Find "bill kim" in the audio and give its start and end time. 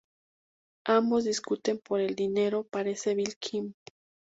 3.13-3.73